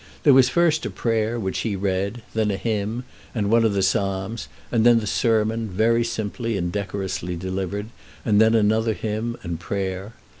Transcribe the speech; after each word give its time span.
There 0.23 0.33
was 0.33 0.49
first 0.49 0.83
a 0.87 0.89
prayer, 0.89 1.39
which 1.39 1.59
he 1.59 1.75
read; 1.75 2.23
then 2.33 2.49
a 2.49 2.57
hymn, 2.57 3.03
and 3.35 3.51
one 3.51 3.63
of 3.63 3.73
the 3.75 3.83
Psalms; 3.83 4.47
then 4.71 4.97
the 4.99 5.05
sermon, 5.05 5.67
very 5.67 6.03
simply 6.03 6.57
and 6.57 6.71
decorously 6.71 7.35
delivered; 7.35 7.89
then 8.25 8.55
another 8.55 8.93
hymn, 8.93 9.37
and 9.43 9.59
prayer. 9.59 10.13